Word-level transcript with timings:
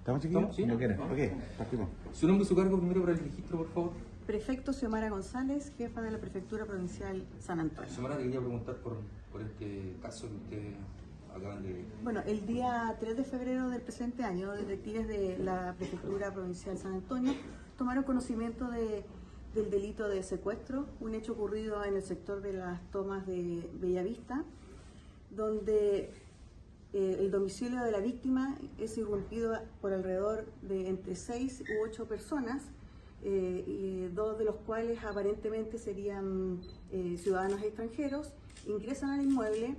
¿Estamos 0.00 0.22
chiquillos? 0.22 0.56
Sí. 0.56 0.64
Quieran. 0.64 0.98
Vamos. 0.98 1.12
Ok, 1.12 1.32
partimos. 1.58 1.88
Su 2.12 2.26
nombre 2.26 2.44
y 2.44 2.48
su 2.48 2.56
cargo 2.56 2.78
primero 2.78 3.00
para 3.02 3.12
el 3.12 3.18
registro, 3.20 3.58
por 3.58 3.68
favor. 3.68 3.92
Prefecto 4.26 4.72
Xiomara 4.72 5.10
González, 5.10 5.72
jefa 5.76 6.00
de 6.02 6.10
la 6.10 6.18
Prefectura 6.18 6.64
Provincial 6.64 7.24
San 7.40 7.60
Antonio. 7.60 7.90
Semana 7.90 8.16
te 8.16 8.22
quería 8.24 8.40
preguntar 8.40 8.76
por, 8.76 8.96
por 9.32 9.42
este 9.42 9.94
caso 10.00 10.28
que 10.28 10.34
ustedes 10.36 10.74
acaban 11.36 11.62
de... 11.62 11.84
Bueno, 12.02 12.20
el 12.26 12.46
día 12.46 12.96
3 12.98 13.16
de 13.16 13.24
febrero 13.24 13.68
del 13.70 13.82
presente 13.82 14.22
año, 14.24 14.52
detectives 14.52 15.06
de 15.08 15.38
la 15.38 15.74
Prefectura 15.76 16.32
Provincial 16.32 16.78
San 16.78 16.94
Antonio 16.94 17.34
tomaron 17.76 18.04
conocimiento 18.04 18.70
de- 18.70 19.04
del 19.54 19.68
delito 19.68 20.08
de 20.08 20.22
secuestro, 20.22 20.86
un 21.00 21.14
hecho 21.14 21.32
ocurrido 21.32 21.84
en 21.84 21.96
el 21.96 22.02
sector 22.02 22.40
de 22.40 22.52
las 22.52 22.80
tomas 22.92 23.26
de 23.26 23.68
Bellavista, 23.80 24.44
donde 25.34 26.12
eh, 26.92 27.18
el 27.20 27.30
domicilio 27.30 27.84
de 27.84 27.92
la 27.92 28.00
víctima 28.00 28.58
es 28.78 28.98
irrumpido 28.98 29.56
por 29.80 29.92
alrededor 29.92 30.46
de 30.62 30.88
entre 30.88 31.14
6 31.14 31.62
u 31.62 31.84
8 31.84 32.06
personas, 32.06 32.64
eh, 33.22 34.10
dos 34.12 34.38
de 34.38 34.44
los 34.44 34.56
cuales 34.56 35.04
aparentemente 35.04 35.78
serían 35.78 36.60
eh, 36.90 37.16
ciudadanos 37.16 37.62
extranjeros, 37.62 38.32
ingresan 38.66 39.10
al 39.10 39.22
inmueble, 39.22 39.76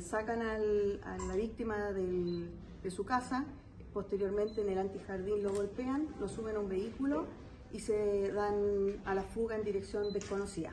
sacan 0.00 0.42
a 0.42 0.58
la 0.58 1.34
víctima 1.34 1.92
de 1.92 2.90
su 2.90 3.04
casa, 3.04 3.44
posteriormente 3.92 4.60
en 4.60 4.68
el 4.68 4.78
antijardín 4.78 5.42
lo 5.42 5.52
golpean, 5.52 6.06
lo 6.20 6.28
suben 6.28 6.54
a 6.54 6.60
un 6.60 6.68
vehículo 6.68 7.26
y 7.72 7.80
se 7.80 8.30
dan 8.32 9.00
a 9.04 9.14
la 9.14 9.22
fuga 9.22 9.56
en 9.56 9.64
dirección 9.64 10.12
desconocida. 10.12 10.72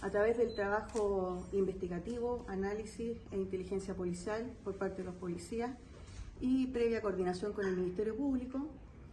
A 0.00 0.10
través 0.10 0.38
del 0.38 0.54
trabajo 0.54 1.44
investigativo, 1.52 2.44
análisis 2.46 3.18
e 3.32 3.36
inteligencia 3.36 3.94
policial 3.94 4.48
por 4.62 4.76
parte 4.76 4.98
de 4.98 5.04
los 5.04 5.16
policías 5.16 5.76
y 6.40 6.68
previa 6.68 7.02
coordinación 7.02 7.52
con 7.52 7.66
el 7.66 7.76
Ministerio 7.76 8.16
Público, 8.16 8.68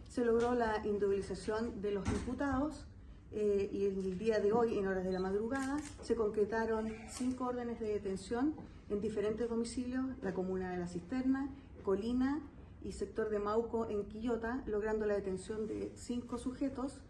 se 0.08 0.24
logró 0.24 0.54
la 0.54 0.76
individualización 0.84 1.82
de 1.82 1.90
los 1.90 2.06
imputados 2.06 2.86
eh, 3.32 3.68
y 3.72 3.86
el 3.86 4.16
día 4.16 4.38
de 4.38 4.52
hoy, 4.52 4.78
en 4.78 4.86
horas 4.86 5.04
de 5.04 5.10
la 5.10 5.18
madrugada, 5.18 5.78
se 6.02 6.14
concretaron 6.14 6.92
cinco 7.10 7.46
órdenes 7.46 7.80
de 7.80 7.88
detención 7.88 8.54
en 8.88 9.00
diferentes 9.00 9.48
domicilios, 9.48 10.04
la 10.22 10.34
comuna 10.34 10.70
de 10.70 10.78
La 10.78 10.86
Cisterna, 10.86 11.50
Colina 11.82 12.40
y 12.84 12.92
sector 12.92 13.28
de 13.30 13.40
Mauco 13.40 13.90
en 13.90 14.04
Quillota, 14.04 14.62
logrando 14.66 15.04
la 15.04 15.14
detención 15.14 15.66
de 15.66 15.90
cinco 15.96 16.38
sujetos, 16.38 17.00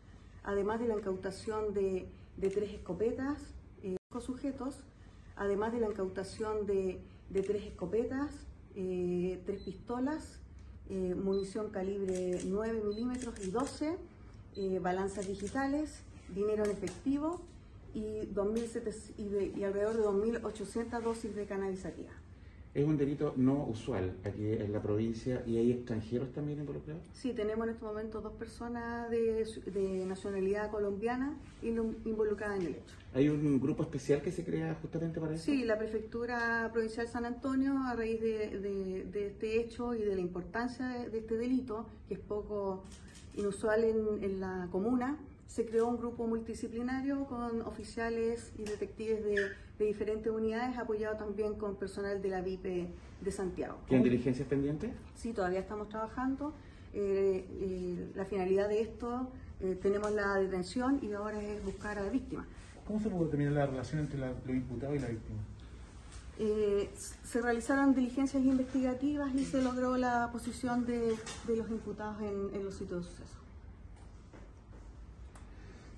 además 0.45 0.81
de 0.81 0.89
la 0.89 0.95
incautación 0.95 1.75
de, 1.75 2.09
de 2.39 2.49
tres 2.49 2.73
escopetas, 2.73 3.53
sujetos, 4.25 4.75
además 5.37 5.73
de 5.73 5.81
la 5.81 5.89
incautación 5.89 6.67
de, 6.67 7.01
tres 7.47 7.65
escopetas, 7.65 8.31
eh, 8.75 9.41
tres 9.47 9.63
pistolas, 9.63 10.41
eh, 10.89 11.15
munición 11.15 11.71
calibre 11.71 12.41
9 12.47 12.83
milímetros 12.85 13.35
y 13.45 13.51
12, 13.51 13.97
eh, 14.57 14.79
balanzas 14.81 15.27
digitales, 15.27 16.01
dinero 16.35 16.65
en 16.65 16.71
efectivo 16.71 17.41
y, 17.95 18.27
2.700 18.35 19.13
y, 19.19 19.29
de- 19.29 19.53
y 19.57 19.65
alrededor 19.65 19.97
de 19.97 20.03
2.800 20.03 21.03
dosis 21.03 21.35
de 21.35 21.47
cannabisativa. 21.47 22.11
Es 22.77 22.85
un 22.85 22.99
delito 22.99 23.33
no 23.37 23.65
usual 23.69 24.13
aquí 24.23 24.53
en 24.53 24.71
la 24.71 24.83
provincia 24.83 25.43
y 25.47 25.57
hay 25.57 25.73
extranjeros 25.73 26.31
también 26.35 26.59
involucrados. 26.59 27.03
Sí, 27.15 27.33
tenemos 27.33 27.67
en 27.67 27.73
este 27.73 27.87
momento 27.87 28.21
dos 28.21 28.35
personas 28.35 29.09
de, 29.09 29.47
de 29.73 30.05
nacionalidad 30.05 30.71
colombiana 30.71 31.35
involucradas 31.63 32.61
en 32.61 32.67
el 32.67 32.73
hecho. 32.75 32.95
Hay 33.15 33.31
un 33.31 33.59
grupo 33.59 33.83
especial 33.83 34.21
que 34.21 34.31
se 34.31 34.45
crea 34.45 34.75
justamente 34.83 35.19
para 35.19 35.35
eso. 35.37 35.45
Sí, 35.47 35.65
la 35.65 35.79
Prefectura 35.79 36.69
Provincial 36.71 37.09
San 37.09 37.25
Antonio, 37.25 37.73
a 37.87 37.95
raíz 37.97 38.21
de, 38.21 38.61
de- 38.61 39.05
de 39.11 39.27
este 39.29 39.59
hecho 39.59 39.95
y 39.95 40.03
de 40.03 40.15
la 40.15 40.21
importancia 40.21 40.87
de, 40.87 41.09
de 41.09 41.19
este 41.21 41.39
delito, 41.39 41.87
que 42.09 42.15
es 42.15 42.21
poco 42.21 42.85
inusual 43.39 43.85
en, 43.85 44.23
en 44.23 44.39
la 44.39 44.69
comuna, 44.71 45.17
se 45.47 45.65
creó 45.67 45.87
un 45.89 45.97
grupo 45.97 46.27
multidisciplinario 46.27 47.25
con 47.27 47.63
oficiales 47.63 48.53
y 48.59 48.63
detectives 48.65 49.25
de, 49.25 49.37
de 49.79 49.85
diferentes 49.85 50.31
unidades, 50.33 50.77
apoyado 50.79 51.17
también 51.17 51.55
con 51.55 51.77
personal 51.77 52.21
de 52.21 52.29
la 52.29 52.41
VIP 52.43 52.65
de 53.21 53.31
Santiago. 53.31 53.79
¿Tienen 53.89 54.05
diligencias 54.05 54.47
pendientes? 54.49 54.91
Sí, 55.15 55.33
todavía 55.33 55.61
estamos 55.61 55.89
trabajando. 55.89 56.53
Eh, 56.93 57.47
eh, 57.61 58.11
la 58.15 58.25
finalidad 58.25 58.69
de 58.69 58.81
esto, 58.81 59.29
eh, 59.61 59.79
tenemos 59.81 60.11
la 60.13 60.35
detención 60.37 60.99
y 61.03 61.13
ahora 61.13 61.43
es 61.43 61.63
buscar 61.65 61.99
a 61.99 62.03
la 62.03 62.11
víctima. 62.11 62.47
¿Cómo 62.87 63.01
se 63.01 63.09
puede 63.09 63.25
determinar 63.25 63.53
la 63.55 63.67
relación 63.67 64.01
entre 64.01 64.19
la- 64.19 64.31
los 64.31 64.49
imputados 64.57 64.97
y 64.97 64.99
la 64.99 65.09
víctima? 65.09 65.39
Eh, 66.39 66.91
se 67.25 67.41
realizaron 67.41 67.95
diligencias 67.95 68.45
investigativas 68.45 69.35
y 69.35 69.45
se 69.45 69.63
logró 69.63 69.97
la 69.97 70.29
posición 70.33 70.85
de, 70.85 71.15
de 71.47 71.57
los 71.57 71.71
imputados 71.71 72.21
en, 72.21 72.55
en 72.55 72.65
los 72.65 72.75
sitios 72.75 73.05
de 73.05 73.11
suceso. 73.11 73.37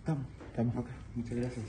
Estamos, 0.09 0.27
estamos 0.47 0.75
acá. 0.75 0.91
Muchas 1.15 1.37
gracias. 1.37 1.67